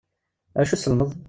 Iwacu 0.55 0.75
tsellmeḍ? 0.77 1.09